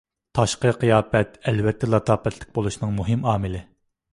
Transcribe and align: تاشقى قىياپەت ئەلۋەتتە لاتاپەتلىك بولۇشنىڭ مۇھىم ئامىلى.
تاشقى 0.37 0.71
قىياپەت 0.83 1.37
ئەلۋەتتە 1.51 1.91
لاتاپەتلىك 1.91 2.49
بولۇشنىڭ 2.57 2.97
مۇھىم 2.99 3.29
ئامىلى. 3.35 3.63